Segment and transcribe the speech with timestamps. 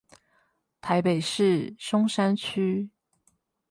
[0.81, 2.89] 台北市松山區